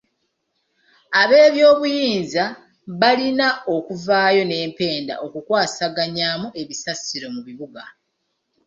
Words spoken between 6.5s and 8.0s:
ebisasiro mu bibuga.